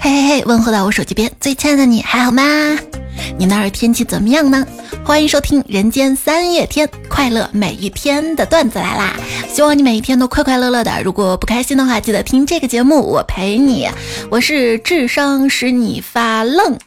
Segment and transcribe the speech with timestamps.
[0.00, 2.42] 嘿嘿嘿，问候到我手机边最亲爱的你，还好吗？
[3.38, 4.66] 你那儿天气怎么样呢？
[5.04, 9.16] 欢迎收听《人间三月天》，快乐每一天的段子来啦！
[9.52, 11.02] 希望你每一天都快快乐乐的。
[11.02, 13.88] 如果不开心的话，记得听这个节目，我陪你。
[14.30, 16.78] 我是智商使你发愣，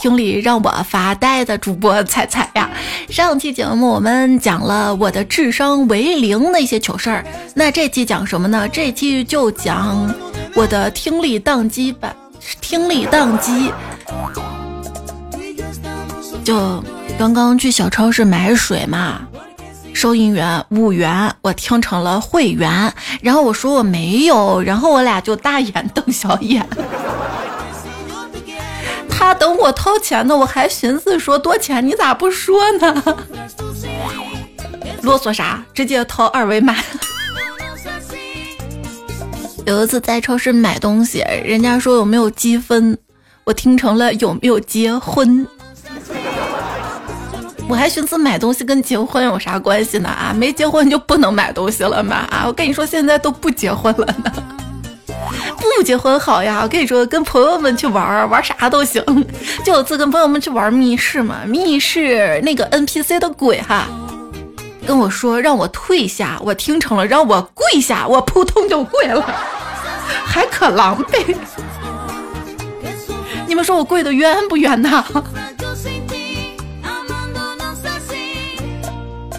[0.00, 2.70] 听力让我发呆的主播彩彩呀。
[3.08, 7.24] 上期节目我们讲了我的智商为零的一些糗事儿，
[7.54, 8.68] 那这期讲什么呢？
[8.68, 10.14] 这期就讲
[10.54, 12.14] 我的听力宕机吧。
[12.60, 13.72] 听力宕机，
[16.44, 16.82] 就
[17.18, 19.20] 刚刚去小超市买水嘛，
[19.92, 26.66] 收银员五元，我听成了会员，然后我说我没有，然后我俩就大眼瞪小眼。
[29.18, 33.16] 他等我掏钱呢，我还寻思说多钱，你咋不说呢？
[35.02, 35.64] 啰嗦啥？
[35.74, 36.76] 直接掏二维码。
[39.66, 42.96] 有一次在超市买东西，人家说有没有积分，
[43.42, 45.44] 我听成了有没有结婚。
[47.68, 50.08] 我还寻思买东西跟结婚有啥关系呢？
[50.08, 52.26] 啊，没结婚就不能买东西了吗？
[52.30, 54.32] 啊，我跟你说现在都不结婚了呢，
[55.76, 56.60] 不结婚好呀。
[56.62, 59.02] 我跟你说，跟朋友们去玩玩啥都行。
[59.64, 63.86] 就有次跟朋友们去玩密室嘛，密室那个 NPC 的鬼哈。
[64.86, 69.22] 跟我说让我退下，我听成了让我跪下，我扑通就跪了，
[70.24, 71.36] 还可狼狈。
[73.46, 75.04] 你们说我跪的冤不冤呐？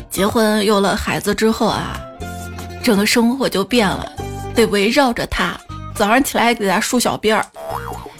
[0.09, 2.00] 结婚有了孩子之后啊，
[2.83, 4.11] 整个生活就变了，
[4.53, 5.57] 得围绕着他。
[6.00, 7.45] 早上起来给他梳小辫儿。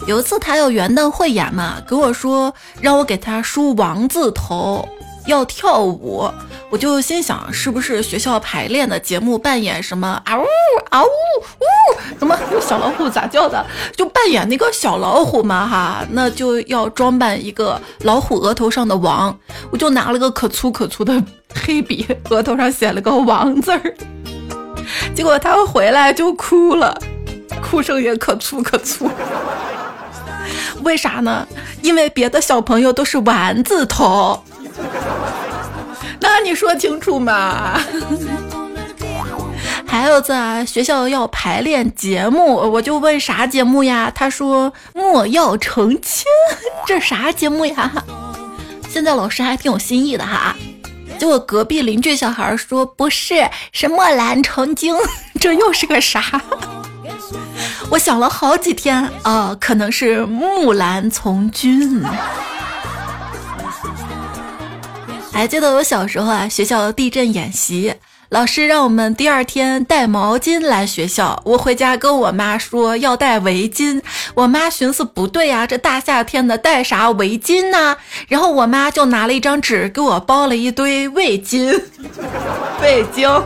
[0.06, 4.86] 有一次他要元旦汇演嘛，给我说让我给他梳王字头。
[5.26, 6.28] 要跳舞，
[6.70, 10.44] 我就心想是不是学校排练的节目扮演什么啊呜
[10.88, 13.64] 啊呜呜什么小老虎咋叫的？
[13.96, 19.34] 就扮演那个小老虎嘛哈，那就要装扮一个老虎额头上的王。
[19.70, 21.22] 我就拿了个可粗可粗的
[21.54, 23.94] 黑笔，额头上写了个王字儿。
[25.14, 26.98] 结果他回来就哭了，
[27.62, 29.10] 哭声也可粗可粗。
[30.82, 31.46] 为啥呢？
[31.82, 34.42] 因为别的小朋友都是丸子头。
[36.20, 37.80] 那你说清楚嘛？
[39.86, 44.10] 还有在学校要排练节目，我就问啥节目呀？
[44.14, 46.24] 他说莫要成亲，
[46.86, 47.92] 这啥节目呀？
[48.88, 50.54] 现在老师还挺有新意的哈。
[51.18, 54.96] 结果隔壁邻居小孩说不是，是莫兰成精，
[55.40, 56.40] 这又是个啥？
[57.90, 62.02] 我想了好几天，哦，可能是木兰从军。
[65.32, 67.92] 还记得我小时候啊，学校地震演习，
[68.28, 71.40] 老师让我们第二天带毛巾来学校。
[71.44, 74.00] 我回家跟我妈说要带围巾，
[74.34, 77.96] 我妈寻思不对呀，这大夏天的带啥围巾呢？
[78.28, 81.82] 然后我妈就拿了一张纸给我包了一堆围巾，
[82.80, 83.42] 味巾。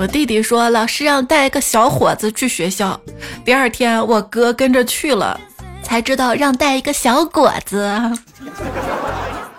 [0.00, 2.98] 我弟弟说老师让带一个小伙子去学校，
[3.44, 5.38] 第二天我哥跟着去了。
[5.82, 8.00] 才知道让带一个小果子，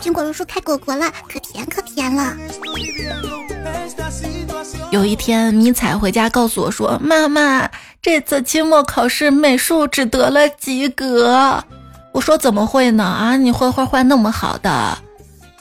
[0.02, 2.36] 苹果树开果果了，可甜可甜了。
[4.90, 7.70] 有一天，迷彩回家告诉我说：“妈妈，
[8.02, 11.64] 这次期末考试美术只得了及格。”
[12.14, 13.04] 我说：“怎么会呢？
[13.04, 14.98] 啊，你画画画那么好的。”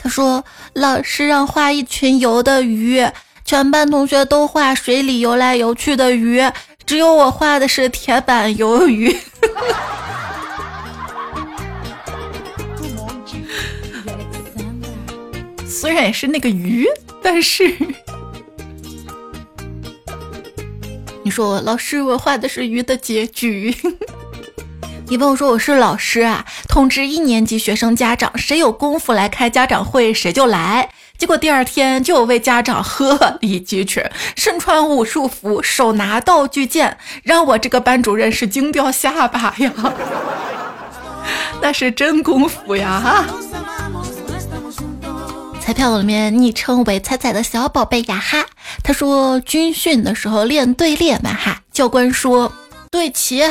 [0.02, 0.42] 他说
[0.72, 3.06] ：“老师让画一群游的鱼，
[3.50, 6.40] 全班同学都画水里游来游去的鱼，
[6.86, 9.10] 只有我画的是铁板鱿鱼。
[15.66, 16.86] ”虽然也是那个鱼，
[17.20, 17.76] 但是
[21.24, 23.74] 你说老师，我画的是鱼的结局。
[25.08, 30.88] 你问我说我是老师啊，通知一年级学生家长，谁有功夫来开家长会，谁就来。
[31.20, 34.02] 结果第二天就有位家长鹤立鸡群，
[34.36, 39.70] 身穿武术服，手拿道具剑，让我这个班主任是惊掉下巴呀！
[41.60, 42.98] 那是真功夫呀！
[43.04, 43.26] 哈。
[45.60, 48.46] 彩票里面昵称为彩彩的小宝贝呀哈，
[48.82, 52.50] 他说军训的时候练队列嘛哈，教官说
[52.90, 53.44] 队齐，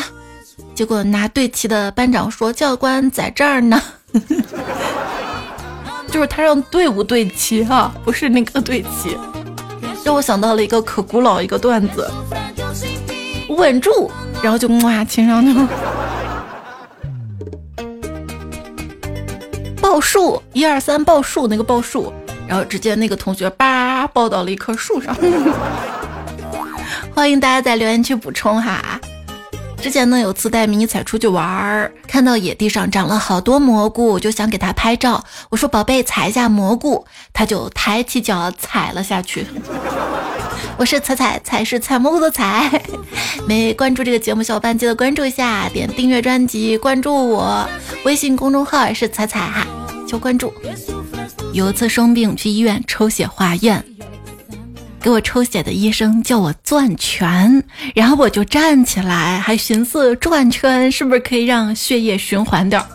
[0.74, 3.80] 结果拿队旗的班长说教官在这儿呢，
[6.11, 9.15] 就是他让队伍对齐哈，不是那个对齐，
[10.03, 12.09] 让我想到了一个可古老一个段子，
[13.50, 14.11] 稳住，
[14.41, 15.67] 然后就哇亲上去了。
[19.81, 22.11] 报数，一二三，报数那个报数，
[22.47, 25.15] 然后只见那个同学叭抱到了一棵树上。
[27.13, 29.00] 欢迎大家在留言区补充哈。
[29.81, 35.24] 之前呢，有次带迷彩出去玩儿，看到野地上长了好多蘑菇，我就想给它拍照。
[35.50, 39.46] 我说：“宝贝，踩一下蘑菇。”它就抬起脚踩了下去。
[40.78, 42.81] 我是踩踩踩是采蘑菇的采。
[43.48, 47.68] 没关注这个节目小伙伴记得关注一下，点订阅专辑，关注我
[48.04, 49.66] 微信公众号也是踩踩哈，
[50.08, 50.54] 求关注。
[51.54, 53.84] 有一次生病去医院抽血化验。
[55.01, 57.63] 给我抽血的医生叫我转圈，
[57.96, 62.88] 然后我就站起来，还寻思转圈是不是可以让血液循环点儿。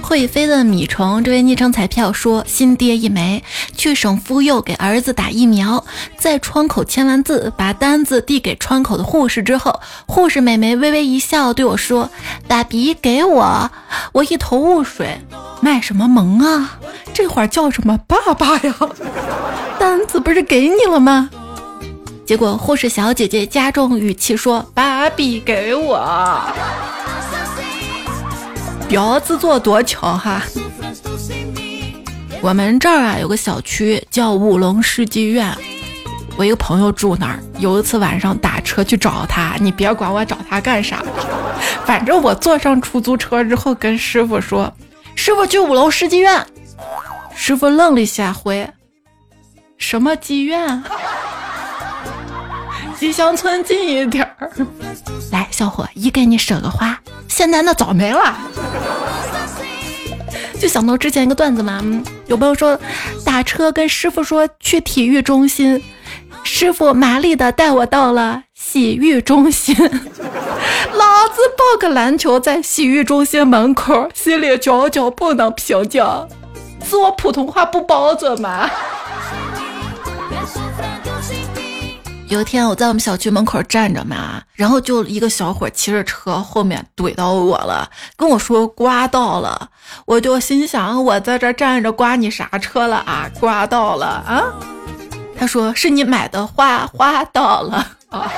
[0.00, 3.42] 会飞的米虫，这位昵称彩票说新爹一枚，
[3.76, 5.84] 去省妇幼给儿子打疫苗，
[6.16, 12.08] 在窗口签完字，把单子递给窗口的护士之后，护士美眉微微一笑对我说
[12.46, 13.68] ：“爸比给我。”
[14.14, 15.20] 我一头雾水，
[15.60, 16.78] 卖什么萌啊？
[17.16, 18.74] 这会儿叫什么爸爸呀？
[19.80, 21.30] 单子不是给你了吗？
[22.26, 25.98] 结果护士小姐姐加重语气说：“爸比给我。”
[28.86, 30.42] 标子做多巧哈！
[32.42, 35.56] 我们这儿啊有个小区叫五龙世纪院，
[36.36, 37.42] 我一个朋友住那儿。
[37.58, 41.02] 有一次晚上打车去找他，你别管我找他干啥，
[41.86, 44.70] 反正我坐上出租车之后跟师傅说
[45.16, 46.46] ：“师傅去五龙世纪院。”
[47.36, 48.68] 师傅愣了一下，回
[49.78, 50.82] ：“什么妓院？
[52.98, 54.50] 吉祥村近一点儿。”
[55.30, 56.98] 来，小伙，一给你舍个花。
[57.28, 58.36] 现在那早没了。
[60.58, 61.80] 就想到之前一个段子嘛，
[62.26, 62.80] 有朋友说
[63.24, 65.80] 打车跟师傅说去体育中心，
[66.42, 69.76] 师傅麻利的带我到了洗浴中心。
[69.78, 76.02] 老子抱个篮球在洗浴中心门口，心里久久不能平静，
[76.88, 78.70] 是我普通话不标准吗？
[82.28, 89.68] 有一天我在我们小区门口站着嘛，然后就一个小伙骑着车后面怼到我了，跟我说刮到了，
[90.06, 93.28] 我就心想我在这站着刮你啥车了啊？
[93.40, 94.44] 刮到了啊？
[95.38, 98.30] 他说是你买的花花到了啊。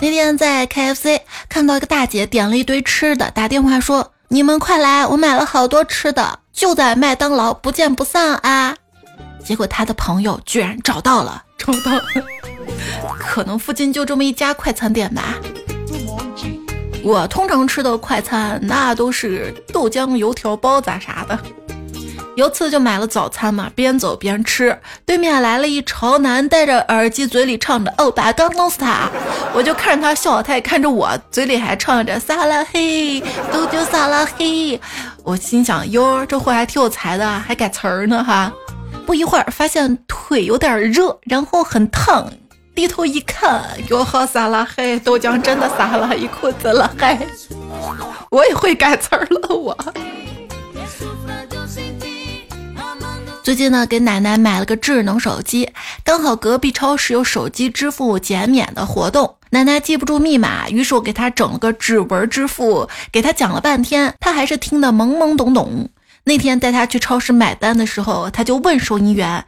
[0.00, 6.38] 那天在 KFC 看到一个大姐点了一堆吃的，打电话说你们快来，我买了好多吃的。
[6.52, 8.76] 就在麦当劳，不见不散啊！
[9.44, 12.02] 结果他的朋友居然找到了，找到了，
[13.18, 15.34] 可能附近就这么一家快餐店吧。
[17.04, 21.38] 我通常吃的快餐，那都是豆浆、油条、包子啥的。
[22.38, 29.10] 有次就买了早餐嘛，边走边吃，对面来了一潮男，戴着耳机，嘴里唱着欧巴刚弄死他，
[29.52, 33.20] 我就看着他笑，他也看着我，嘴里还唱着撒拉嘿，
[33.52, 34.80] 都丢撒拉嘿。
[35.24, 38.52] 我心想，哟，这货还挺有才的，还改词儿呢哈。
[39.04, 42.30] 不一会儿，发现腿有点热，然后很烫，
[42.72, 47.18] 低头一看，哟呵，撒拉嘿，豆浆真的撒了一裤子了，嘿，
[48.30, 49.76] 我也会改词儿了，我。
[53.48, 55.72] 最近呢，给奶奶买了个智能手机，
[56.04, 59.36] 刚好隔壁超市有手机支付减免的活动。
[59.48, 65.88] 奶奶记不住密码，于是我给她整了个指纹支付，给她讲了半天，她还是听得懵懵懂懂。
[66.24, 69.42] 那天带她去超市买单的时候，她就问收银员：“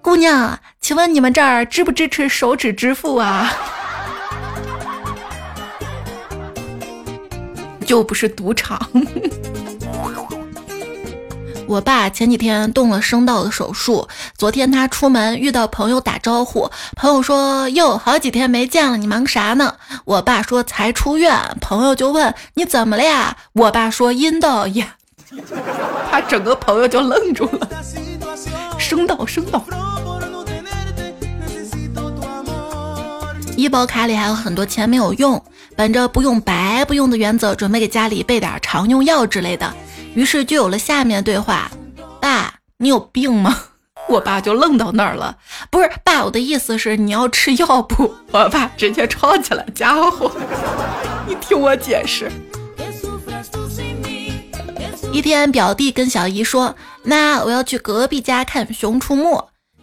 [0.00, 3.52] 姑娘，请问你们这儿支不支持手指支付啊？”
[7.84, 8.80] 就不是赌场。
[11.68, 14.08] 我爸前几天动了声道的手术，
[14.38, 19.74] 昨天他出门遇到朋友打招呼，朋友说：“哟，好几天没见了，你忙啥呢？”
[20.06, 24.88] 我爸说：“才出院。”朋友就问：“你怎么了呀？”我爸说：“阴道炎。
[26.10, 27.68] ”他整个朋友就愣住了。
[28.78, 29.62] 声道，声道。
[33.56, 35.42] 医保卡里还有很多钱没有用，
[35.76, 39.70] 本着不用白不用的原则，准备给家里备点常用药之类的。
[40.18, 41.70] 于是就有了下面对话
[42.20, 43.56] ：“爸，你有病吗？”
[44.10, 45.36] 我爸就愣到那儿了。
[45.70, 48.12] 不是，爸，我的意思是你要吃药不？
[48.32, 50.32] 我爸直接抄起来：“家伙，
[51.28, 52.28] 你听我解释。”
[55.14, 59.22] 一天，表弟跟小姨说：“妈，我要去隔壁家看《熊出没》。”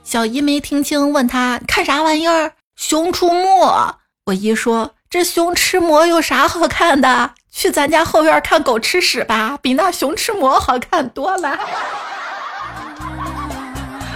[0.03, 3.39] 小姨没听清，问他看啥玩意儿，《熊出没》。
[4.25, 11.57] 我姨说：“这熊吃馍有啥好看的？”去咱家后院看狗吃屎吧，比那熊吃馍好看多了。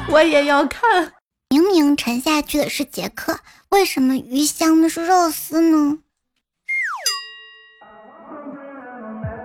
[0.09, 1.13] 我也要看。
[1.49, 5.99] 明明沉下去的是杰克，为什么鱼香的是肉丝呢？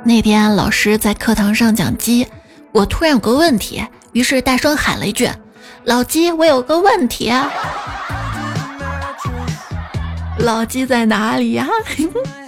[0.05, 2.27] 那天老师在课堂上讲鸡，
[2.73, 5.31] 我突然有个问题，于是大声喊了一句
[5.87, 7.33] ：“老鸡，我有个问题。
[10.41, 11.69] ”老鸡在哪里呀？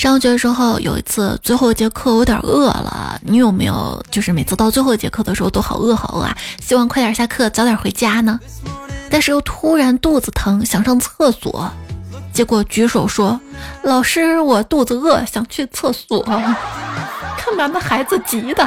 [0.00, 6.34] 上学时候有一次最后一节课我有点饿了，你有没有就是每次到最后一节课的时候都好饿好饿啊？
[6.58, 8.40] 希望快点下课早点回家呢，
[9.10, 11.70] 但是又突然肚子疼想上厕所。
[12.32, 13.38] 结果举手说
[13.84, 16.22] ：“老师，我肚子饿，想去厕所。
[17.36, 18.66] ”看把那孩子急的。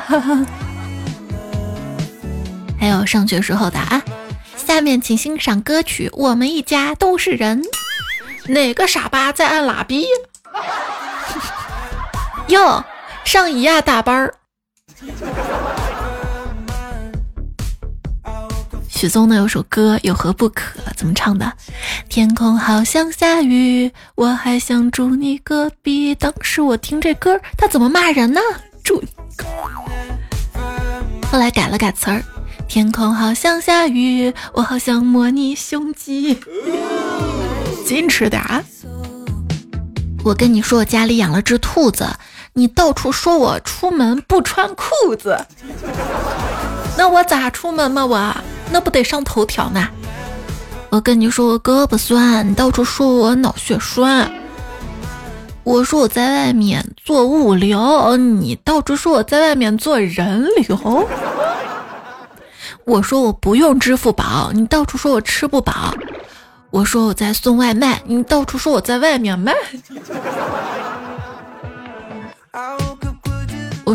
[2.79, 4.03] 还有上学时候的啊，
[4.55, 7.63] 下面请欣赏歌曲《我们一家都是人》。
[8.51, 9.95] 哪个傻巴在按喇叭？
[12.47, 12.83] 哟，
[13.23, 14.33] 上一亚大班儿。
[18.89, 20.79] 许嵩的有首歌有何不可？
[20.95, 21.51] 怎么唱的？
[22.07, 26.13] 天空好像下雨，我还想住你隔壁。
[26.15, 28.39] 当时我听这歌，他怎么骂人呢？
[28.83, 29.07] 住你！
[31.31, 32.23] 后来改了改词儿，
[32.67, 36.39] 天空好像下雨，我好想摸你胸肌。
[37.85, 38.63] 矜持点啊！
[40.23, 42.07] 我跟你说，我家里养了只兔子，
[42.53, 45.37] 你到处说我出门不穿裤子，
[46.97, 48.05] 那我咋出门嘛？
[48.05, 48.35] 我。
[48.71, 49.87] 那不得上头条呢？
[50.89, 54.31] 我跟你说我胳膊酸，你到处说我脑血栓。
[55.63, 61.07] 我说我在外面做物流，你到处说我在外面做人流。
[62.85, 65.93] 我说我不用支付宝，你到处说我吃不饱。
[66.69, 69.53] 我说我在送外卖，你到处说我在外面卖。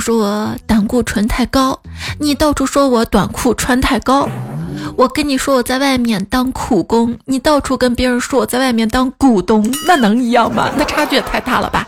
[0.00, 1.81] 说我胆固醇太高，
[2.19, 4.28] 你到处说我短裤穿太高。
[4.97, 10.71] 我跟你说，我在外面当苦工，你到处跟别人说我在外面当股东，那能一样吗？
[10.76, 11.87] 那差距也太大了吧！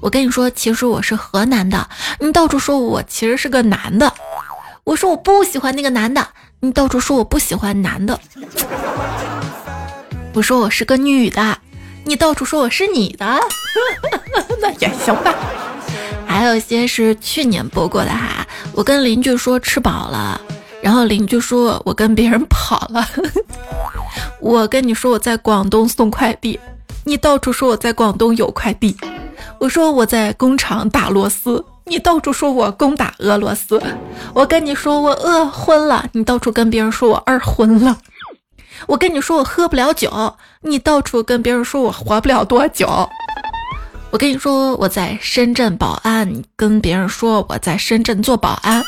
[0.00, 1.88] 我跟你说，其实我是河南的，
[2.20, 4.12] 你到处说我其实是个男的。
[4.84, 6.26] 我说我不喜欢那个男的，
[6.60, 8.18] 你到处说我不喜欢男的。
[10.34, 11.58] 我说我是个女的，
[12.04, 13.40] 你到处说我是你的，
[14.60, 15.34] 那也行吧。
[16.38, 20.40] 还有一些是去年播过的哈，我跟邻居说吃饱了。
[20.80, 23.04] 然后邻居说我跟别人跑了，
[24.40, 26.56] 我跟你说我在广东送快递，
[27.02, 28.96] 你到处说我在广东有快递，
[29.58, 33.82] 我说我在工厂打螺丝，你到处说我攻打俄罗斯，
[34.32, 37.98] 我跟你说我饿昏了，你到处跟别人说我二昏了，
[38.86, 42.86] 我跟你说我喝不了酒，你到处跟别人说我活不了多久，
[44.10, 48.82] 我跟你说我在深圳保安，你跟别人说我在深圳做保安。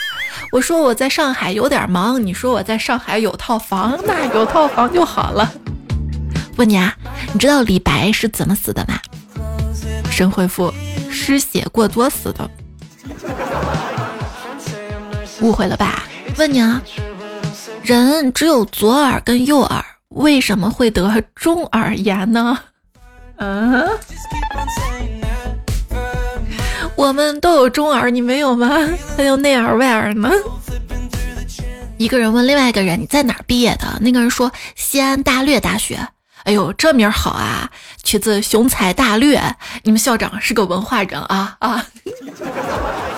[0.51, 5.53] 我说我在上海有点忙，你说我在上海有套房，那有套房就好了。
[6.57, 6.97] 问你啊，
[7.35, 8.99] 你知道李白是怎么死的吗？
[10.11, 10.73] 神回复：
[11.11, 12.51] 失血过多死的。
[15.43, 16.05] 误会了吧？
[16.39, 16.81] 问你啊，
[17.83, 22.59] 人只有左耳跟右耳，为什么会得中耳炎呢？
[23.41, 23.89] 嗯。
[26.95, 28.69] 我们都有中耳，你没有吗？
[29.17, 30.31] 还有内耳外耳呢。
[31.97, 36.09] 一个人问另外一个人：“你在哪儿毕业的？”那个人说：“西安大略大学。”
[36.45, 37.71] 哎呦，这名好啊，
[38.03, 39.39] 取自雄才大略。
[39.83, 41.87] 你们校长是个文化人啊啊！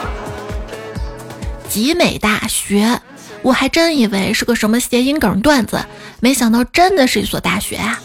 [1.70, 3.00] 集美大学，
[3.42, 5.84] 我还真以为是个什么谐音梗段子，
[6.18, 8.00] 没想到真的是一所大学啊。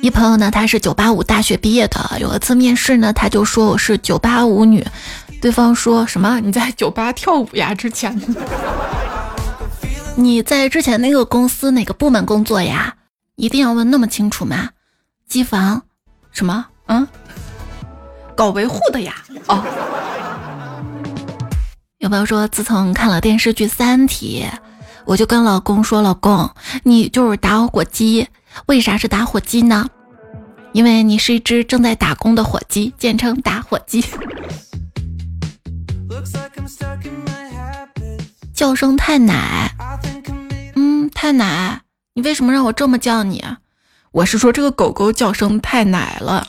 [0.00, 2.18] 一朋友呢，他是九八五大学毕业的。
[2.18, 4.84] 有一次面试呢，他就说我是九八五女，
[5.40, 6.40] 对方说什么？
[6.40, 7.74] 你在酒吧跳舞呀？
[7.74, 8.20] 之前
[10.16, 12.94] 你在之前那个公司哪个部门工作呀？
[13.36, 14.70] 一定要问那么清楚吗？
[15.28, 15.82] 机房？
[16.32, 16.66] 什么？
[16.86, 17.06] 嗯？
[18.34, 19.14] 搞维护的呀？
[19.46, 19.62] 哦。
[21.98, 24.44] 有朋友说，自从看了电视剧《三体》，
[25.04, 26.50] 我就跟老公说：“老公，
[26.82, 28.26] 你就是打火机。”
[28.66, 29.88] 为啥是打火机呢？
[30.72, 34.04] 因为你是一只正在打工的火鸡，简称打火机。
[38.54, 39.70] 叫声太奶，
[40.74, 41.80] 嗯，太奶，
[42.14, 43.44] 你为什么让我这么叫你？
[44.12, 46.46] 我是说这个狗狗叫声太奶了。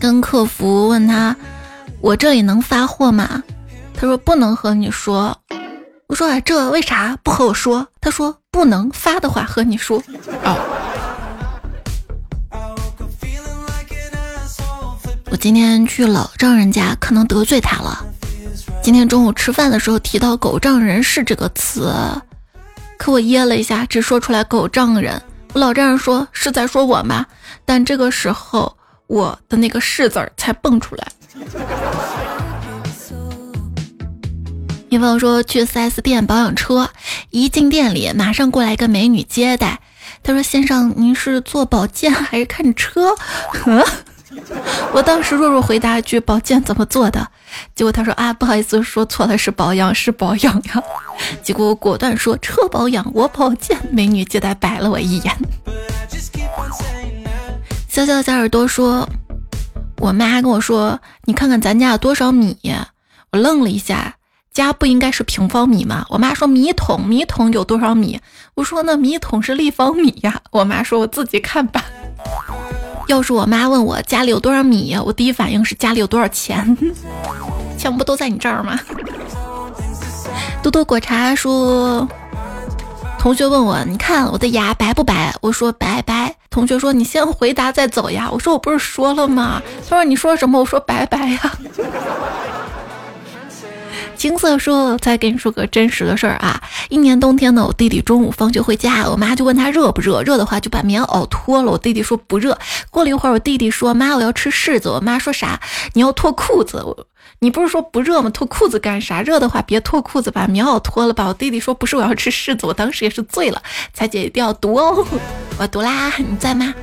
[0.00, 1.36] 跟客服问他，
[2.00, 3.42] 我这里能发货吗？
[3.94, 5.36] 他说不能和你说。
[6.08, 7.88] 我说啊，这为啥不和我说？
[8.00, 10.00] 他说不能发的话和你说。
[10.44, 10.56] 哦，
[15.30, 18.06] 我今天去老丈人家，可能得罪他了。
[18.82, 21.92] 今天中午吃饭的时候提到“狗仗人势”这个词，
[22.96, 25.20] 可我噎了一下，只说出来“狗仗人”。
[25.54, 27.26] 我老丈人说是在说我吗？
[27.64, 28.76] 但这个时候
[29.08, 31.08] 我的那个是字儿才蹦出来。
[34.96, 36.88] 女朋友说去 4S 店保养车，
[37.28, 39.80] 一进店里马上过来一个美女接待。
[40.22, 43.14] 她说：“先生，您是做保健还是看车？”
[44.94, 47.28] 我当时弱弱回答一句：“保健怎么做的？”
[47.76, 50.82] 结果他说：“啊，不好意思，说错了，是保养，是保养呀。”
[51.44, 55.36] 结果我果断说：“车保养，我保健。”美女接待白了我一眼。
[57.86, 59.06] 小小小耳朵说
[60.00, 62.56] ：“我妈跟我说，你看看咱家有多少米。”
[63.32, 64.14] 我愣了一下。
[64.56, 66.06] 家不应该是平方米吗？
[66.08, 68.18] 我妈说米桶，米桶有多少米？
[68.54, 70.40] 我说那米桶是立方米呀。
[70.50, 71.84] 我妈说我自己看吧。
[73.06, 76.74] 要是我妈问我家里有多少米，我第一反应是家里有多少钱？
[77.76, 78.80] 钱不都在你这儿吗？
[80.62, 82.08] 多多果茶说，
[83.18, 85.34] 同学问我，你看我的牙白不白？
[85.42, 86.34] 我说白白。
[86.48, 88.30] 同学说你先回答再走呀。
[88.32, 89.60] 我说我不是说了吗？
[89.86, 90.58] 他说你说什么？
[90.58, 91.52] 我说白白呀。
[94.16, 96.60] 金色说：“再给你说个真实的事儿啊！
[96.88, 101.70] 一年冬天呢，我弟弟中午放学回家，我妈就问他热不热，热的话就把棉袄脱了。
[101.70, 102.58] 我弟弟说不热。
[102.90, 104.88] 过了一会儿，我弟弟说：妈，我要吃柿子。
[104.88, 105.60] 我妈说啥？
[105.92, 106.84] 你要脱裤子？
[107.40, 108.30] 你不是说不热吗？
[108.30, 109.20] 脱裤子干啥？
[109.20, 111.26] 热的话别脱裤子，把棉袄脱了吧。
[111.26, 112.66] 我弟弟说不是，我要吃柿子。
[112.66, 113.62] 我当时也是醉了。
[113.92, 115.06] 彩姐一定要读哦，
[115.58, 116.74] 我读啦，你在吗？”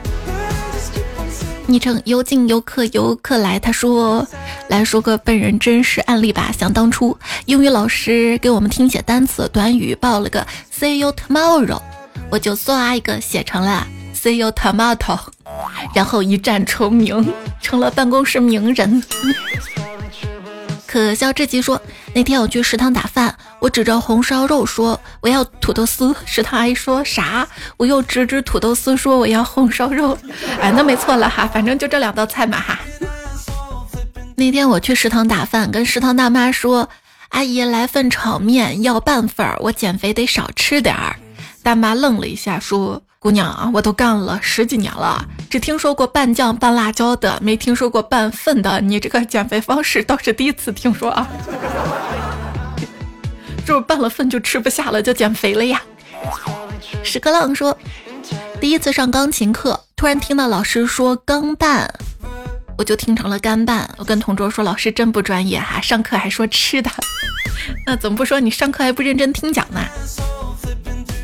[1.65, 4.27] 昵称游进游客游客来，他说
[4.67, 6.51] ：“来说个本人真实案例吧。
[6.57, 10.45] 想当初，英语老师给我们听写单词短语，报了个
[10.77, 11.81] see you tomorrow，
[12.29, 15.17] 我就唰一个写成了 see you tomato，
[15.95, 19.01] 然后一战成名，成了办公室名人。”
[20.85, 21.81] 可笑至极说，
[22.13, 27.47] 那天我去食堂打饭，我指着红烧肉说我要土豆丝，食堂阿姨说啥？
[27.77, 30.17] 我又指指土豆丝说我要红烧肉，
[30.59, 32.77] 哎，那没错了哈，反正就这两道菜嘛哈。
[34.35, 36.89] 那天我去食堂打饭，跟食堂大妈说，
[37.29, 41.15] 阿姨来份炒面，要半份儿，我减肥得少吃点儿。
[41.63, 43.01] 大妈愣了一下说。
[43.17, 48.81] 姑娘啊，我都干了十几年了，只听说过拌酱拌辣椒的，没听说过拌粪的。
[48.81, 51.25] 你这个减肥方式倒是第一次听说啊！
[53.65, 55.81] 就是拌了粪就吃不下了，就减肥了呀。
[57.03, 57.77] 屎壳郎说，
[58.59, 61.91] 第一次上钢琴课，突然听到老师说钢蛋，
[62.77, 63.89] 我就听成了干拌。
[63.97, 66.89] 我跟同桌说，老师真不专业哈，上课还说吃的，
[67.87, 69.79] 那怎么不说你上课还不认真听讲呢？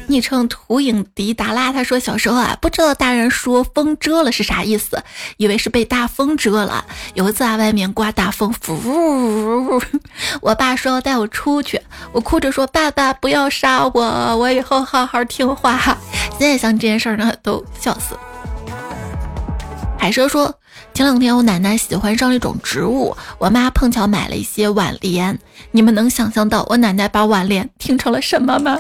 [0.10, 5.04] 昵称图影迪达拉，他说小时候啊，不知道大人说风遮了是啥意思，
[5.38, 6.84] 以为是被大风遮了。
[7.14, 9.80] 有一次啊，外面刮大风，呜，
[10.42, 11.80] 我爸说要带我出去，
[12.12, 14.02] 我哭着说爸爸不要杀我，
[14.36, 15.80] 我以后好好听话。
[16.40, 18.18] 现在想这件事儿呢，都笑死。
[20.00, 20.56] 海蛇说
[20.94, 25.38] 前两天我奶奶喜欢上一种植物，我妈碰巧买了一些碗莲，
[25.72, 28.80] 你们能想象到我奶奶把碗莲听成了什么吗？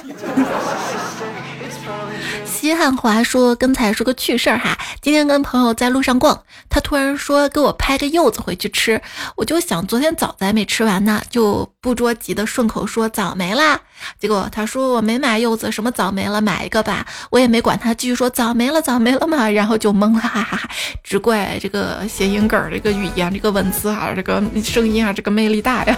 [2.59, 9.01] 西汉华说：“刚才说个趣事儿哈，今天跟朋友在路上逛，他突然说给我拍个柚子回去吃，
[9.37, 13.79] 我就想昨天枣子还没吃完呢，就不着急的顺口说枣没啦。
[14.19, 17.05] 结果他说我没买柚子，什么枣没了，买一个吧。
[17.29, 20.69] 我也没管他，继续说枣没了，枣没了嘛，然后就懵了，哈哈哈。
[21.01, 25.97] 只怪这个谐音梗儿，这个语言，这个文字啊，这个声音啊，这个魅力大呀。”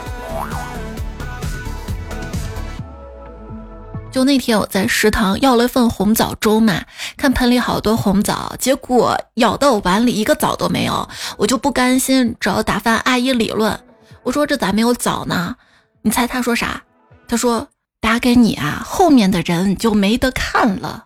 [4.12, 6.84] 就那天我在食堂要了一份红枣粥嘛，
[7.15, 13.80] 看盆里好多红枣，结果舀到我碗里一个枣都没有，我就不甘心，找打饭阿姨理论。
[14.24, 15.56] 我说这咋没有枣呢？
[16.02, 16.84] 你猜他说啥？
[17.28, 17.69] 他说
[18.02, 21.06] 打给你啊，后面的人就没得看了。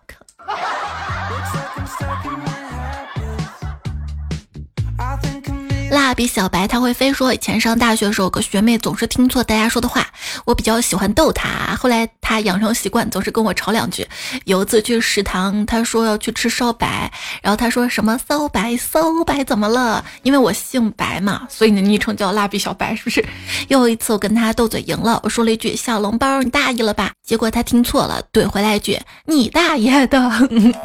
[5.96, 10.06] 蜡笔小白他会飞说，以前上大学的时候，有个学妹总是听错大家说的话，
[10.44, 11.74] 我比较喜欢逗她。
[11.74, 14.06] 后来她养成习惯，总是跟我吵两句。
[14.44, 20.04] 有一次去食堂，她说要去吃烧白，然后她说什么骚白骚白怎么了？
[20.22, 23.24] 因为我姓白嘛，所以呢昵称叫蜡笔小白，是不是？
[23.68, 27.10] 又一次我跟她斗嘴赢了，我说了一句小笼包，你大意了吧？
[27.26, 30.30] 结果她听错了，怼回来一句你大爷的，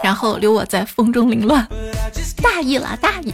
[0.02, 1.68] 然后留我在风中凌乱。
[2.42, 3.34] 大意了，大意。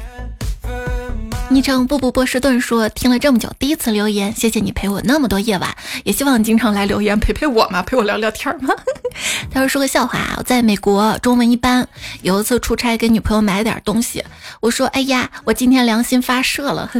[1.50, 8.76] 昵称布布波士顿说：“听了这么久，第一次留言，谢谢你陪我那么多夜晚，也希望经常来留言陪陪我嘛，陪我聊聊天嘛。
[9.50, 11.88] ”他说：“说个笑话啊，我在美国中文一般，
[12.22, 14.24] 有一次出差给女朋友买了点东西，
[14.60, 16.92] 我说：‘哎呀，我今天良心发射了。’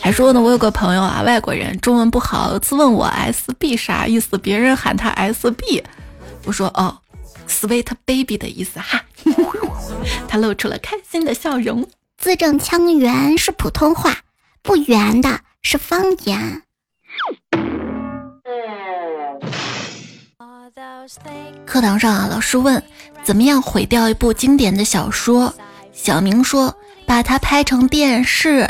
[0.00, 5.82] 还说呢，我有个朋友啊，外国人，中文不好，有次问我 SB 啥意思，别人喊他 SB，
[6.44, 6.96] 我说：‘哦。’
[7.48, 9.02] sweet baby 的意思哈。
[10.28, 11.86] 他露出了开心的笑容。
[12.16, 14.16] 字正腔圆是普通话，
[14.62, 16.62] 不圆的是方言。
[21.64, 22.82] 课堂上啊，老师问
[23.22, 25.54] 怎么样毁掉一部经典的小说，
[25.92, 26.74] 小明说
[27.06, 28.68] 把它拍成电视。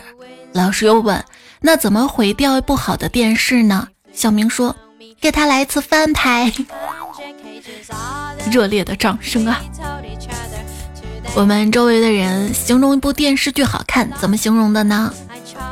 [0.53, 1.25] 老师又问
[1.61, 3.89] 那怎么毁掉一部好的电视呢？
[4.13, 4.75] 小明说
[5.21, 6.53] 给他来一次翻拍。
[8.51, 9.61] 热烈的掌声啊！
[11.35, 15.13] 我们周围的人形容一部电视剧好看，怎么形容的呢？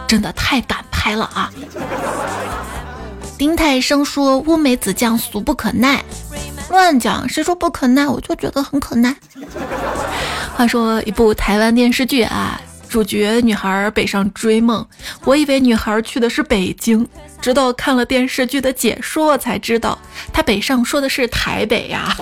[0.07, 1.51] 真的太敢拍了啊！
[3.37, 6.05] 丁太升说乌梅子酱俗不可耐，
[6.71, 8.07] 乱讲，谁说不可耐？
[8.07, 9.15] 我就觉得很可耐。
[10.57, 14.87] 话说一部台湾电视剧啊，主角女孩北上追梦，
[15.25, 17.07] 我以为女孩去的是北京，
[17.41, 19.99] 直到看了电视剧的解说才知道，
[20.33, 22.17] 她北上说的是台北呀。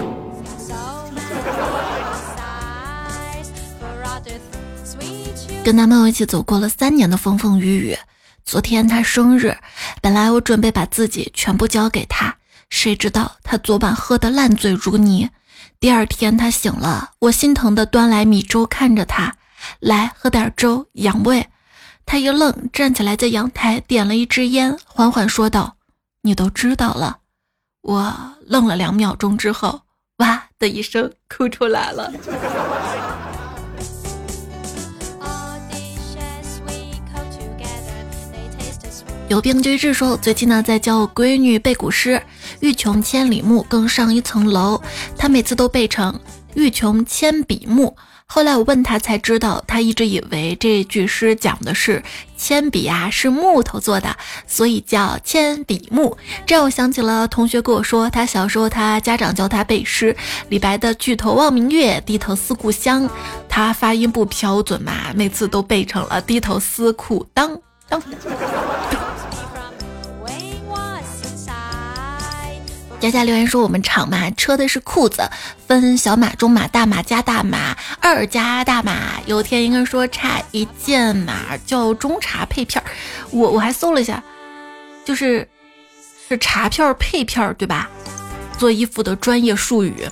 [5.64, 7.96] 跟男朋友一起走过了三年的风风雨雨，
[8.44, 9.57] 昨天他生日，
[10.03, 12.37] 本来我准备把自己全部交给他，
[12.68, 15.31] 谁知道他昨晚喝得烂醉如泥。
[15.81, 19.37] 第二天他醒了，我心疼的端来米粥看着他，
[19.81, 21.48] 来喝点粥养胃。
[22.05, 25.77] 他一愣，站起来在阳台点了一支烟，缓缓说道
[26.20, 27.20] ：“你都知道了。”
[27.81, 29.81] 我愣了两秒钟之后，
[30.18, 32.12] 哇的一声哭出来了。
[39.26, 42.22] 有病就治说，最近呢在教我闺女背古诗，
[42.60, 44.80] 欲穷千里目，更上一层楼。
[45.16, 46.20] 她每次都背成
[46.54, 47.96] 欲穷千笔目。
[48.26, 52.02] 后来我问她才知道，她一直以为这句诗讲的是
[52.37, 54.14] 铅笔啊是木头做的，
[54.46, 56.16] 所以叫铅笔木。
[56.44, 60.14] 这让我想起了同学跟我说，他小时候他家长教他背诗，
[60.50, 63.08] 李白的举头望明月，低头思故乡。
[63.48, 67.58] 他发音不标准嘛，每次都背成了低头思裤裆
[67.90, 68.01] 裆。
[73.01, 75.29] 佳佳留言说：“我们厂嘛，车的是裤子，
[75.66, 79.20] 分小码、中码、大码加大码，二加大码。
[79.27, 82.88] 有天应该说差一件码叫中茶配片儿，
[83.31, 84.23] 我我还搜了一下，
[85.05, 85.47] 就是
[86.27, 87.90] 是茶片配片儿，对吧？
[88.57, 90.09] 做衣服的专业术语。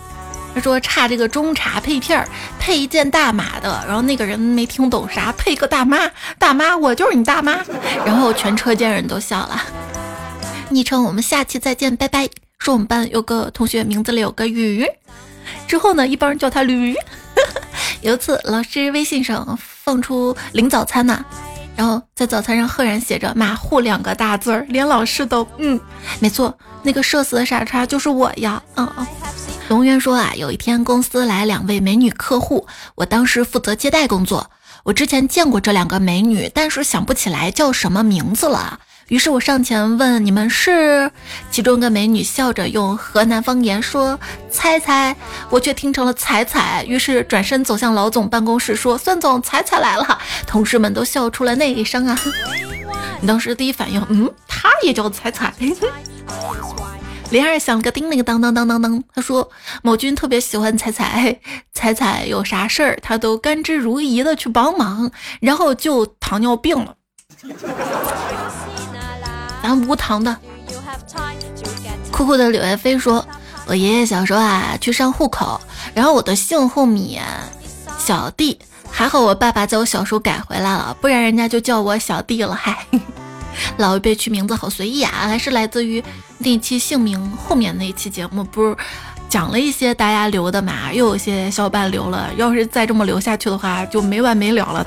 [0.54, 3.82] 他说差这个中茶配片儿，配一件大码的。
[3.86, 7.58] 然后那个人没听懂啥，配个大妈，大妈，我就是你大妈。
[8.04, 9.62] 然后全车间人都笑了。
[10.70, 14.86] 昵称我们下期再见，拜拜。”说我们班有个同学名字里有个鱼，
[15.66, 16.94] 之后呢，一帮人叫他驴。
[18.02, 21.24] 有一次，老师微信上放出领早餐呐，
[21.74, 25.80] 然后在早餐上赫然写着“马虎”两个大字儿，连老师都嗯，
[26.20, 28.62] 没错，那个社死的傻叉就是我呀。
[28.76, 29.06] 嗯嗯。
[29.68, 34.50] 龙渊说啊，有一天公司来两位美女客户，我当时负责接待工作，
[34.84, 38.80] 我之前见过这两个美女，但是想不起来叫什么名字了。
[39.08, 41.10] 于是我上前问：“你们是？”
[41.50, 44.18] 其中一个美女笑着用河南方言说
[44.50, 45.14] ：“猜猜。”
[45.50, 46.84] 我却听成了“彩彩”。
[46.88, 52.18] 于是转身走向老总办公室说：“孙总，彩彩来了。”同事们都笑出了内声啊！
[53.20, 55.52] 你当时第一反应，嗯，她也叫彩彩。
[57.32, 59.02] 铃儿响了个叮铃当当当当当。
[59.14, 59.50] 他说
[59.82, 61.40] ：“某君特别喜欢彩彩，
[61.72, 66.94] 彩彩有啥事儿，他都甘之如饴的去帮忙，然后就糖尿病了。
[69.62, 70.36] ”咱无糖的。
[72.10, 73.26] 酷酷的柳叶飞说
[73.66, 75.58] ：“我爷爷小时候啊去上户口，
[75.94, 77.24] 然后我的姓后面
[77.98, 78.58] 小弟，
[78.90, 82.54] 还好我爸爸在我小时候改回来了，不然人家就叫我小弟了。
[82.54, 82.86] 嗨，
[83.76, 86.02] 老一辈取名字好随意啊，还是来自于
[86.38, 88.76] 那期姓名后面那一期节目，不是
[89.28, 90.92] 讲了一些大家留的嘛？
[90.92, 94.86] 又有些小伙伴留了，要是再这么留下去的话，就没完没了了。”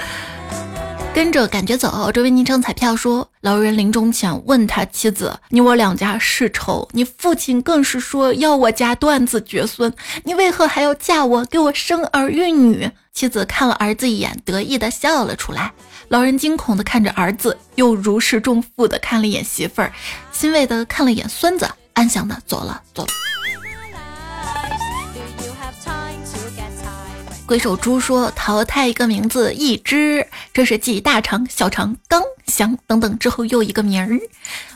[1.15, 9.93] 跟着感觉走，这位昵称彩票说，老人临终前问他妻子：“你我两家世仇，你父亲更是说要我家断子绝孙，
[10.25, 15.71] 你为何还要嫁我，给我生儿育女？”妻子看了儿子一眼，得意的笑了出来。
[16.09, 19.91] 老人惊恐地看着儿子，又如释重负地看了一眼媳妇儿，
[20.31, 23.09] 欣慰地看了一眼孙子，安详的走了，走了。
[27.47, 34.19] 鬼手猪说：“淘汰一个名字，一只，这是继大肠、小肠、刚、祥等等之后又一个名儿。”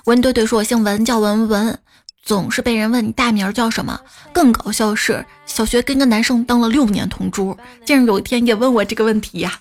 [0.06, 1.80] 文怼怼说：“我姓文，叫文文，
[2.24, 4.00] 总是被人问你大名叫什么。
[4.32, 9.60] 更搞笑是，小学跟个男生当了六年同桌，竟然有一天也问我这个问题呀。”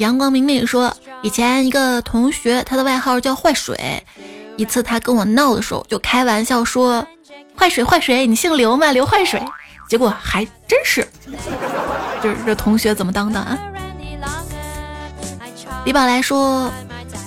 [0.00, 4.02] 阳光明媚说：“以前一个同学，他的外号叫坏水。
[4.56, 7.06] 一次他跟我闹的时候，就开玩笑说。”
[7.54, 8.92] 坏水坏水，你姓刘吗？
[8.92, 9.42] 刘坏水。
[9.90, 11.06] 结果还真是，
[12.22, 13.58] 这这同学怎么当的啊？
[15.84, 16.72] 李宝来说，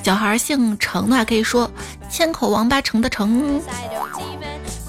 [0.04, 1.70] 小孩姓程的话可以说
[2.10, 3.62] 千口王八成的成。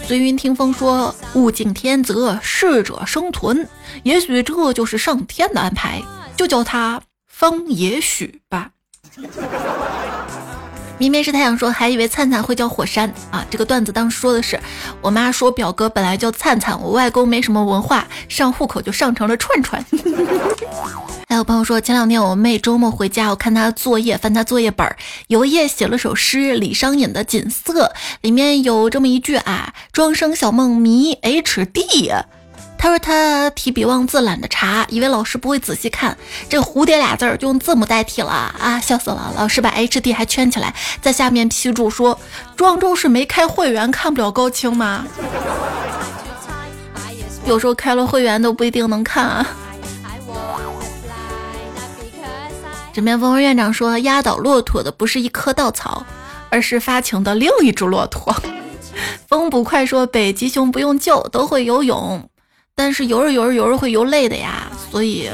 [0.06, 3.68] 随云听风说物竞天择，适者生存，
[4.04, 6.00] 也许这就是上天的安排，
[6.34, 6.98] 就叫他
[7.36, 8.70] 方也许吧。
[10.96, 13.44] 明明是太阳说，还以为灿灿会叫火山啊！
[13.50, 14.58] 这个段子当时说的是，
[15.00, 19.84] 我妈说表哥本来叫灿灿，我外公没什么文化，上户口就上成了串串。
[21.28, 24.88] 还有朋友说，前两天我妹周末回家，我看她作业，翻她作业本，
[25.26, 27.86] 有一页写了首诗，李商隐的《锦瑟》，
[28.20, 32.12] 里面有这么一句啊：“庄生晓梦迷 H D。”
[32.84, 36.14] 他说他提笔忘字，懒得查，以为老师不会仔细看，
[36.50, 38.78] 这蝴蝶俩字儿就用字母代替了啊！
[38.78, 42.20] 笑死了，老师把 H D 还圈起来，在下面批注说：
[42.54, 45.06] 庄周是没开会员，看不了高清吗？
[47.48, 49.46] 有时候开了会员都不一定能看啊。
[52.92, 56.04] 枕边风院长说，压倒骆驼的不是一棵稻草，
[56.50, 58.36] 而是发情的另一只骆驼。
[59.26, 62.28] 风捕快说，北极熊不用救，都会游泳。
[62.76, 65.30] 但是游着游着游着会游累的呀，所以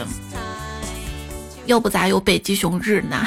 [1.64, 3.26] 要不咋有北极熊日呢？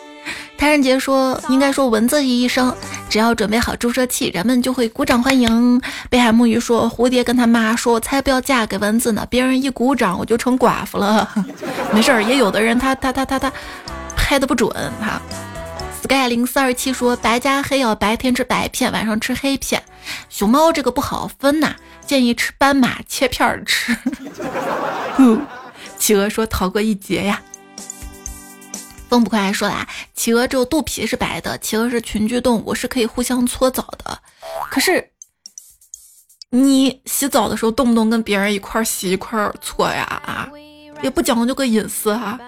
[0.58, 2.74] 谭仁杰说，应该说蚊子一医生，
[3.08, 5.80] 只要准备好注射器，人们就会鼓掌欢迎。
[6.08, 11.28] 北海木鱼说，蝴蝶跟他妈说，我才不要嫁给蚊子呢，别人一鼓掌我就成寡妇了。
[11.92, 13.52] 没事儿，也有的人他他他他他
[14.14, 15.20] 拍的不准哈。
[16.02, 19.82] sky 零四二七说，白加黑要白天吃白片，晚上吃黑片。
[20.28, 21.74] 熊猫这个不好分呐。
[22.06, 23.96] 建议吃斑马切片儿吃。
[25.98, 27.40] 企鹅说逃过一劫呀。
[29.08, 34.18] 风不快还说啦，企鹅只有肚皮是白的，企鹅是群居动物，是可以互相搓澡的。
[34.70, 35.10] 可是
[36.50, 40.50] 你洗澡的时候动不动跟别人一块洗一块搓呀啊，
[41.00, 42.38] 也不讲究个隐私哈。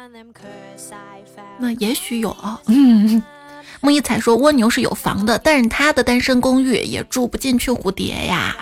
[1.58, 2.60] 那也许有啊。
[3.80, 8.56] 木一彩说蜗牛是有房的，但是他的单身公寓也住不进去蝴蝶呀。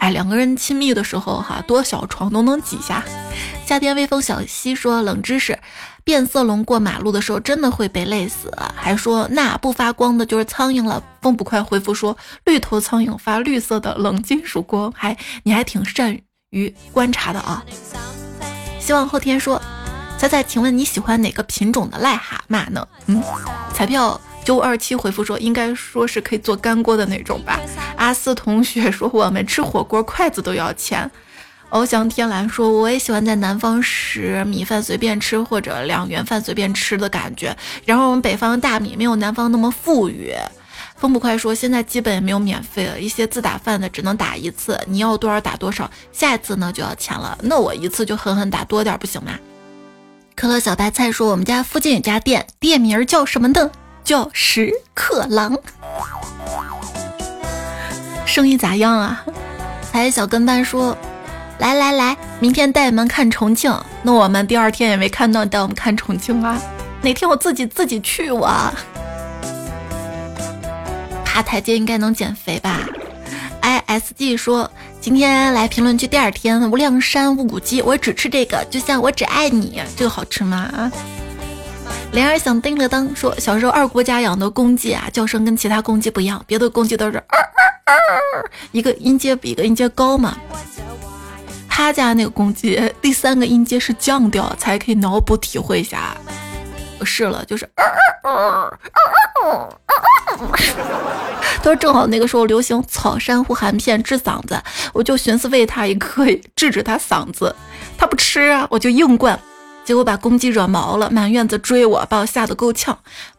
[0.00, 3.04] 哎，两个人亲密的时候，哈，多小床都能挤下。
[3.66, 5.58] 夏天微风小溪说冷知识，
[6.02, 8.50] 变色龙过马路的时候真的会被累死。
[8.74, 11.02] 还说那不发光的就是苍蝇了。
[11.20, 14.90] 风不快回复说绿头苍蝇发绿色的冷金属光。
[14.96, 17.62] 还你还挺善于观察的啊。
[18.80, 19.60] 希望后天说，
[20.18, 22.88] 彩彩，请问你喜欢哪个品种的癞蛤蟆呢？
[23.06, 23.22] 嗯，
[23.74, 24.18] 彩票。
[24.44, 27.60] 九五二七回复说，应该说是可以做干锅的那种吧。
[27.96, 31.08] 阿四同学说，我们吃火锅筷子都要钱。
[31.70, 37.56] 翱翔天蓝说，我也喜欢在南方食米饭随便吃，或者两元饭随便吃的感觉。
[37.84, 40.34] 然后我们北方大米没有南方那么富裕。
[40.96, 47.38] 风不快说，现在基本也没有免费了，一些自打饭的只能打一次，你要多少打多少，下一次呢就要钱了。
[47.42, 49.38] 那我一次就狠狠打多点不行吗？
[50.34, 53.70] 可乐小白菜说，我们家附近有家店，店名叫什么呢？
[54.04, 55.56] 叫食客郎，
[58.26, 59.24] 生意咋样啊？
[59.92, 60.96] 还小跟班说，
[61.58, 63.72] 来来来，明天带你们看重庆。
[64.02, 66.60] 那我们第二天也没看到带我们看重庆啊？
[67.02, 68.50] 哪天我自己自己去我？
[71.24, 72.80] 爬台阶应该能减肥吧
[73.60, 80.56] ？I S G 说，今天来评论区第二天，无量山无骨鸡，我只吃这个，就像我只爱你，这个好吃吗？
[80.76, 80.92] 啊？
[82.12, 87.22] 莲儿想叮了当说，小时候二姑家养的公鸡啊，叫声跟其他公鸡不一样，别的公鸡都是
[88.72, 90.36] 一个音阶比一个音阶高嘛。
[91.68, 96.16] 他家那个公鸡第三个音阶是降调，才可以脑补体会一下。
[96.98, 97.66] 我试了，就是，
[101.62, 104.60] 都是正好那个时候流行草珊瑚含片治嗓子，
[104.92, 107.54] 我就寻思喂他一颗治治他嗓子，
[107.96, 109.40] 他不吃啊，我就硬灌。
[109.90, 112.96] 结果把公鸡惹毛了，满院子追我，把我吓得够呛。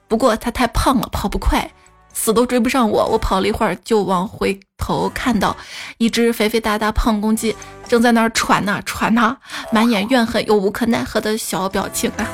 [0.10, 1.72] 不过它太胖了，跑不快，
[2.14, 3.06] 死都追不上我。
[3.06, 5.56] 我跑了一会儿，就往回头看到
[5.98, 7.56] 一只肥肥大大胖公鸡
[7.88, 9.38] 正在那儿喘呐喘呐，
[9.72, 12.28] 满眼怨恨又无可奈何的小表情啊！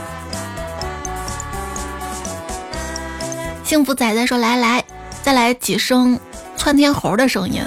[3.63, 4.84] 幸福仔仔说：“来来，
[5.21, 6.19] 再来几声
[6.56, 7.62] 窜天猴的声音。”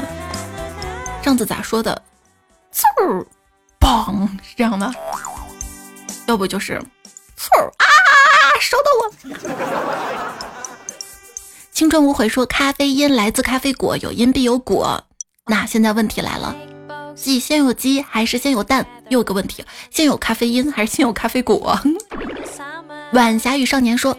[1.23, 2.03] 上次咋说的？
[2.75, 3.25] 嗖，
[3.79, 4.93] 嘣，是这样的。
[6.31, 6.81] 要不就是，
[7.37, 7.85] 嗖啊！
[8.61, 9.11] 烧到我！
[11.73, 15.03] 青春无悔说，咖啡因来自咖啡果，有因必有果。
[15.47, 16.55] 那现在问题来了，
[17.17, 18.87] 鸡先有鸡还是先有蛋？
[19.09, 21.77] 又有个问题，先有咖啡因还是先有咖啡果？
[23.13, 24.17] 晚霞与少年说，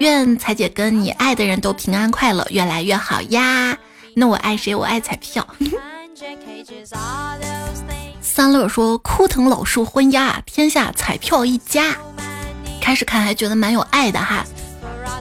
[0.00, 3.78] 愿彩姐跟你爱的人都平安快乐，越来越好呀。
[4.14, 4.74] 那我爱谁？
[4.74, 5.48] 我爱彩票。
[8.38, 11.96] 三乐说：“枯藤老树昏鸦，天下彩票一家。”
[12.80, 14.44] 开始看还觉得蛮有爱的哈，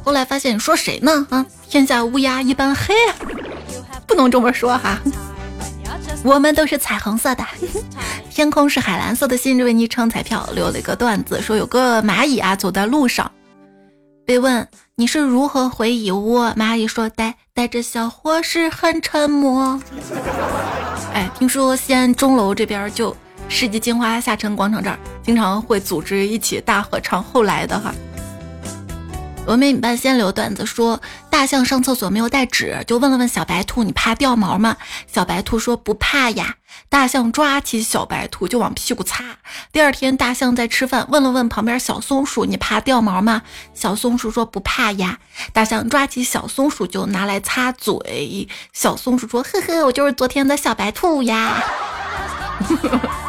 [0.06, 1.26] 后来发现你说谁呢？
[1.32, 2.94] 啊，天下乌鸦一般黑，
[4.06, 5.00] 不能这么说哈。
[6.22, 7.44] 我们都是彩虹色的，
[8.30, 9.36] 天空是海蓝色的。
[9.36, 13.32] 新这位昵称彩票留了一个段子，说有个蚂蚁啊走在路上，
[14.28, 16.54] 被问你是如何回蚁窝？
[16.58, 19.82] 蚂蚁说：带带着小伙是很沉默。
[21.16, 23.16] 哎，听说西安钟楼这边就
[23.48, 27.24] 世纪金花下沉广场这儿，经常会组织一起大合唱。
[27.24, 27.96] 后来的哈，
[29.48, 34.76] 峨眉女伴先留段子说，大象上厕所没有带纸，就问了问小白兔：“你怕掉毛吗？”
[35.08, 36.56] 小白兔说：“不怕呀。”
[36.90, 39.24] 大象抓起小白兔就往屁股擦。
[39.72, 43.42] 第二天，大象在吃饭，问了问旁边小松鼠：“你怕掉毛吗？”
[43.76, 45.20] 小松鼠说：“不怕呀。”
[45.52, 48.48] 大象抓起小松鼠就拿来擦嘴。
[48.74, 51.62] 小松鼠说：“呵呵，我就是昨天的小白兔呀。”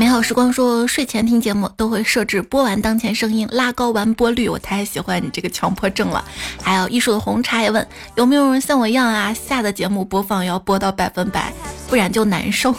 [0.00, 4.48] 美好时光说，睡前听节目都会设置播完当前声音，拉高完播率。
[4.48, 6.24] 我太喜欢你这个强迫症了。
[6.62, 9.34] 还有艺术的红茶也问，有没有人像我一样啊？
[9.34, 11.52] 下的节目播放要播到百分百，
[11.86, 12.74] 不然就难受。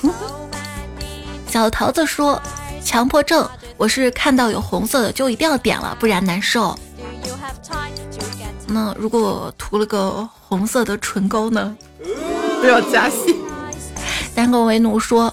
[1.46, 2.42] 小桃子说，
[2.84, 6.76] 强迫症，我是看到有红色的就一定要点了，不然难受。
[8.66, 11.78] 那如果涂了个红色的唇膏呢？
[12.60, 13.36] 不要加戏。
[14.34, 15.32] 单个为奴说。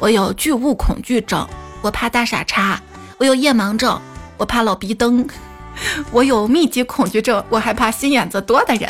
[0.00, 1.46] 我有巨物恐惧症，
[1.82, 2.80] 我怕大傻叉；
[3.18, 4.00] 我有夜盲症，
[4.38, 5.24] 我怕老逼灯；
[6.10, 8.88] 我有密集恐惧症，我害怕心眼子多的人。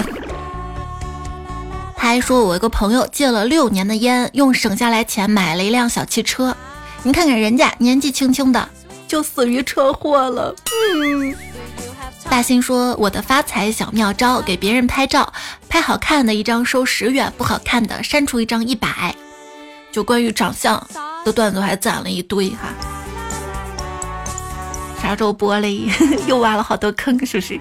[1.97, 6.57] 他还说，我一个朋友戒了六年的烟，用省下来钱买了一辆小汽车。
[7.03, 8.69] 你看看人家年纪轻轻的
[9.09, 10.55] 就死于车祸了。
[10.95, 11.35] 嗯。
[12.31, 15.33] 大兴说，我的发财小妙招：给别人拍照，
[15.69, 19.15] 拍好看的一张收十元，不好看的删除一张一百。
[19.93, 20.85] 就关于长相
[21.25, 22.69] 的段子还攒了一堆哈，
[25.03, 25.89] 啥时候播嘞？
[26.29, 27.59] 又挖了好多坑，是不是？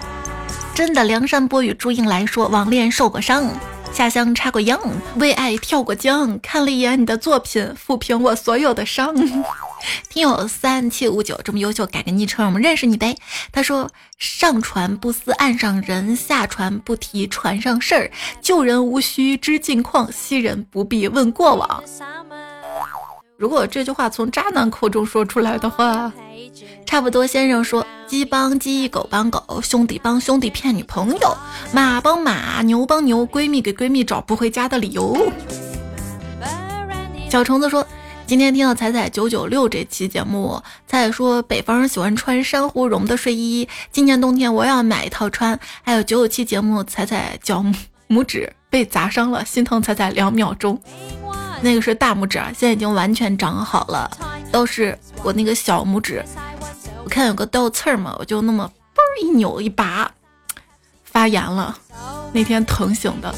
[0.76, 3.46] 真的，梁山伯与祝英来说，网恋受过伤，
[3.94, 4.80] 下乡插过秧，
[5.18, 9.14] 为爱跳过江，看了一眼你的作品，抚平我所有的伤。
[10.10, 13.18] 听友三七五九这么优秀，改个昵称，我们认识你呗。
[13.52, 21.84] 他说：上船不思岸上人，下船不提船上事儿，旧人无需知近况，惜人不必问过往。
[23.40, 26.12] 如果这句话从渣男口中说出来的话，
[26.86, 27.26] 差不多。
[27.26, 31.38] 先生说：鸡帮鸡，狗帮狗，兄弟帮兄弟骗女朋友，
[31.72, 35.32] 马帮马，牛帮牛，闺蜜给闺蜜找不回家的理由。
[37.32, 37.88] 小虫子说。
[38.28, 45.60] 今天听到彩彩九九六这期节目，彩彩说北方人喜欢穿珊瑚绒的睡衣，今年冬天我要买一套穿。
[45.82, 47.66] 还有九九七节目，彩彩脚
[48.08, 50.80] 拇指被砸伤了，心疼彩彩两秒钟。
[51.62, 54.10] 那个是大拇指啊，现在已经完全长好了，
[54.52, 56.24] 都是我那个小拇指，
[57.04, 60.10] 我看有个倒刺儿嘛，我就那么嘣一扭一拔，
[61.04, 61.78] 发炎了，
[62.32, 63.34] 那天疼醒的。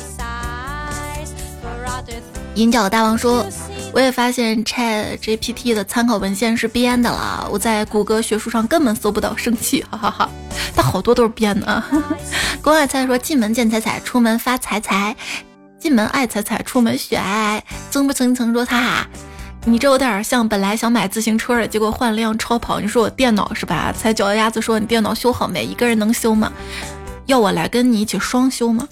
[2.56, 3.46] 银角大王说。
[3.94, 10.30] 我也发现 Chat GPT 的参考文献是编的了，我在谷歌学术上根本搜不到，生气，哈哈哈。
[10.74, 11.84] 它好多都是编的。
[12.64, 15.14] 郭爱菜说：进门见彩彩，出门发财财；
[15.82, 17.64] 进门爱踩踩，出门雪爱爱。
[17.90, 19.04] 曾不曾曾说他，
[19.66, 22.80] 你这有点像本来想买自行车的，结果换了辆超跑。
[22.80, 23.92] 你说我电脑是吧？
[23.92, 25.66] 踩脚丫子说你电脑修好没？
[25.66, 26.52] 一个人能修吗？
[27.26, 28.88] 要我来跟你一起双修吗？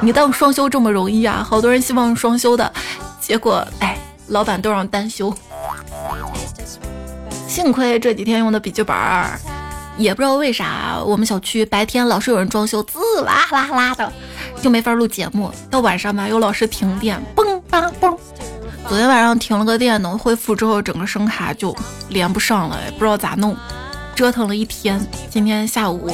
[0.00, 1.44] 你当双修这么容易啊？
[1.44, 2.72] 好多人希望双修的。
[3.20, 5.34] 结果，哎，老板都让单休。
[7.48, 9.40] 幸亏这几天用的笔记本儿，
[9.96, 14.12] 也不知道为啥，我们小区白天老是有人装修，滋啦啦啦的，
[14.64, 15.52] 就没法录节目。
[15.70, 18.16] 到晚上吧，又老是停电，嘣嘣嘣。
[18.88, 21.76] 昨天晚上停了个电，能恢复之后，整个声卡就
[22.08, 23.54] 连不上了，也不知道咋弄，
[24.14, 25.06] 折腾了一天。
[25.28, 26.10] 今天下午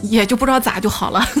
[0.00, 1.26] 也就不知道咋就好了。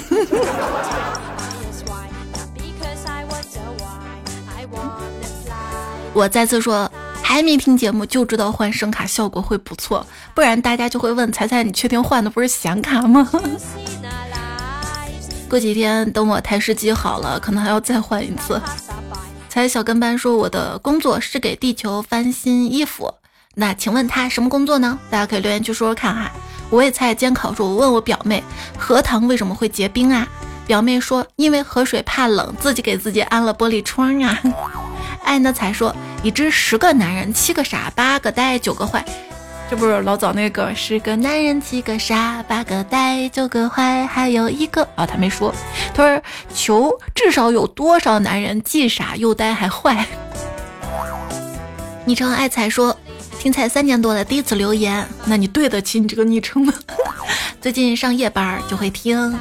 [6.12, 6.90] 我再次说，
[7.22, 10.04] 还没听节目就知道换声卡效果会不错，
[10.34, 13.30] 不然大家就会问彩彩，你确定换的不是显卡吗？
[15.50, 18.62] 过几天等我台式机好了，可能还要再换一次。
[19.48, 23.12] 才小跟班说，我的工作是给地球翻新衣服，
[23.56, 24.96] 那请问他什么工作呢？
[25.10, 26.30] 大家可以留言区说说看哈。
[26.70, 28.44] 我也猜监考说，我问我表妹，
[28.78, 30.24] 荷塘为什么会结冰啊？
[30.68, 34.40] 表妹说，因为河水怕冷，自己给自己安了玻璃窗啊。
[35.24, 35.92] 爱那才说，
[36.22, 39.04] 已知十个男人，七个傻，八个呆，九个坏。
[39.70, 45.54] 这不是老早那个十个男人，七个傻，八个呆，九个坏，还有一个啊，他没说。
[45.94, 46.20] 他说
[46.52, 50.04] ：“求至少有多少男人既傻又呆还坏？”
[52.04, 52.98] 昵称爱财说
[53.38, 56.74] ：“听才三年多了，第一次留言，那你对得起你这个昵称吗？
[57.62, 59.38] 最近上夜班就会听，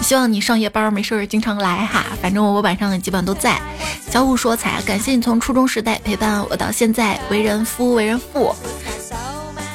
[0.00, 3.60] 希望你上夜班没事儿经常来哈，反正我晚上基本都在。”
[4.08, 8.54] 小五说：“彩，感谢你从初中时代陪伴我到现在，为人夫为人父。”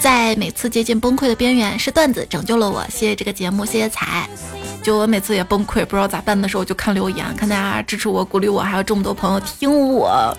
[0.01, 2.83] 在每次接近崩溃的边缘，是段子拯救了我。
[2.89, 4.27] 谢谢这个节目，谢谢彩。
[4.81, 10.35] 就我每次也崩溃，不知道咋办的时候，就看留言，看大家支持我、鼓励我，还有这么多朋友听我，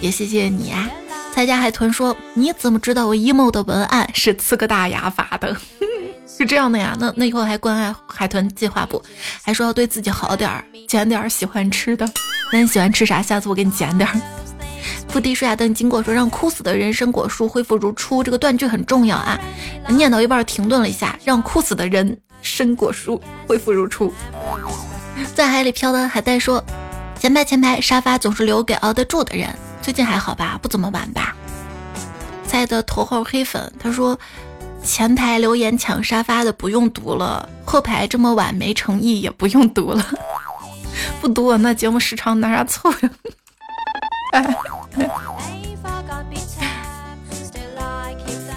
[0.00, 0.88] 也谢谢你啊。
[1.34, 5.56] 蔡家海豚说：“你怎么知道我 emo 的文案是刺个大牙发的？
[6.26, 6.96] 是这样的呀？
[7.00, 9.02] 那那以后还关爱海豚计划不？
[9.42, 12.08] 还说要对自己好点儿，捡点儿喜欢吃的。
[12.52, 13.20] 那你喜欢吃啥？
[13.20, 14.14] 下次我给你捡点儿。”
[15.10, 19.38] 伏地水亚灯经过说让哭死的人参果树恢复如初，这个断句很重要啊！
[19.88, 24.12] 念到一半停顿了一下，让哭死的人参果树恢复如初。
[25.34, 26.64] 在海里飘的海带说：
[27.18, 29.48] 前排前排沙发总是留给熬得住的人。
[29.82, 30.58] 最近还好吧？
[30.62, 31.34] 不怎么晚吧？
[32.46, 34.16] 猜的头号黑粉他说：
[34.84, 40.06] 前排留言抢沙发的不用读了，后排这么晚没诚意也不用读了。
[41.20, 43.10] 不读那节目时长拿啥凑呀？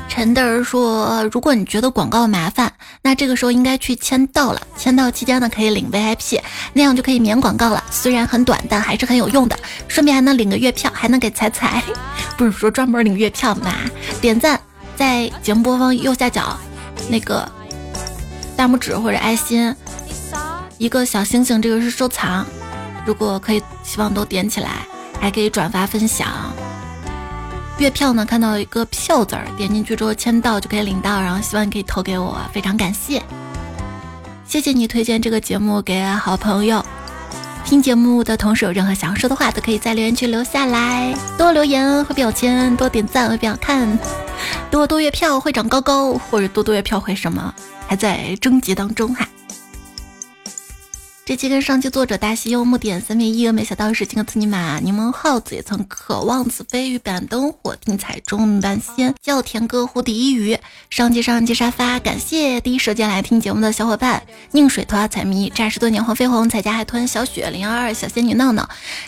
[0.08, 2.72] 陈德儿说：“如果你觉得广告麻烦，
[3.02, 4.62] 那这个时候应该去签到了。
[4.78, 6.40] 签到期间呢，可以领 VIP，
[6.74, 7.84] 那样就可以免广告了。
[7.90, 9.58] 虽然很短，但还是很有用的。
[9.88, 11.84] 顺便还能领个月票，还能给彩彩。
[12.38, 13.74] 不是说专门领月票吗？
[14.22, 14.60] 点赞
[14.96, 16.56] 在节目播放右下角
[17.10, 17.52] 那个
[18.56, 19.76] 大拇指或者爱心，
[20.78, 22.46] 一个小星星，这个是收藏。
[23.04, 24.86] 如果可以，希望都点起来，
[25.24, 26.28] 还可以转发分享。”
[27.80, 28.26] 月票呢？
[28.26, 33.24] 看到一个票字儿，点进去之后签到就可以领到，然后希望你可以投给我，非常感谢，
[34.46, 36.86] 谢谢你推荐这个节目给好朋友。
[37.66, 43.98] 听节目的同时有任何想要说的话，都可以在留言区留下来，多留言会变有钱，多点赞会变好看，
[44.70, 47.54] 多多月票会长高高，或者多多月票会什么，
[47.88, 49.28] 还在征集当中哈。
[51.26, 60.60] 这期跟上期作者大西柚木点三面一峨眉小道士金个刺尼玛柠檬耗子也曾渴望此飞玉板灯火听彩中半仙叫田歌湖第一鱼
[60.90, 64.22] 上期上期沙发感谢第一时间来听节目的小伙伴
[64.52, 68.68] 宁水拖彩迷诈尸多年黄飞鸿彩家海豚小雪零二二小仙女闹闹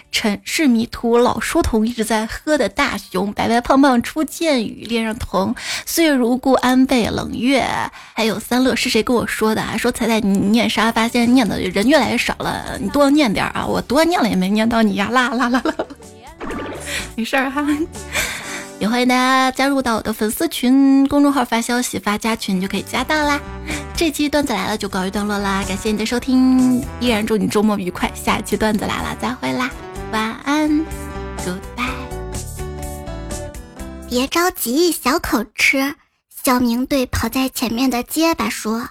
[0.10, 5.54] 尘世迷途老书童一直在喝的大熊白白胖胖初见雨恋上童
[5.86, 7.68] 岁月如故安倍冷月
[8.14, 9.76] 还有三乐是谁跟我说的啊？
[9.76, 12.05] 说彩彩你念沙发现在念的人越来。
[12.06, 13.66] 太少了，你多念点啊！
[13.66, 15.74] 我多念了也没念到你呀，啦啦啦啦，
[17.16, 17.66] 没事儿哈。
[18.78, 23.40] 也欢迎大家加入到我的粉丝群，公众号发消息发加群就可以加到啦。
[23.96, 28.12] 这期段子来了就告一段落啦，感谢你的收听，依然祝你周末愉快。
[28.14, 29.72] 下期段子来了再会啦，
[30.12, 30.70] 晚安
[31.40, 31.90] ，Goodbye。
[34.08, 35.96] 别着急，小口吃。
[36.44, 38.90] 小明对跑在前面的结巴说。